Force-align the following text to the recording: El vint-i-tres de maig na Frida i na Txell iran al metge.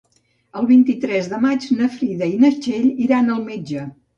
El 0.61 0.69
vint-i-tres 0.69 1.27
de 1.35 1.41
maig 1.45 1.67
na 1.81 1.91
Frida 1.99 2.33
i 2.33 2.43
na 2.47 2.53
Txell 2.65 2.91
iran 3.09 3.33
al 3.37 3.45
metge. 3.53 3.89